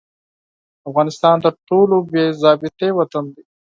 افغانستان 0.89 1.35
تر 1.45 1.53
ټولو 1.67 1.95
بې 2.11 2.25
ضابطې 2.41 2.89
وطن 2.99 3.25
دي. 3.33 3.43